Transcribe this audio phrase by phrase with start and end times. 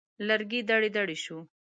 [0.27, 1.37] لرګی دړې دړې شو.